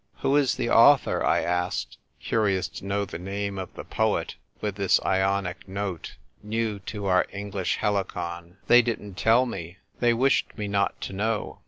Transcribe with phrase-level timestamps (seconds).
[0.21, 4.73] "Who is the author?" I asked, curious to know the name of the poet with
[4.73, 9.77] this Ionic note, new to our English Helicon." They didn't tell me.
[9.99, 11.59] They wished me not to know.